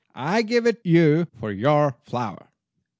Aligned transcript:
I 0.15 0.41
give 0.41 0.65
it 0.65 0.81
you 0.83 1.27
for 1.39 1.51
your 1.51 1.93
flour." 2.05 2.47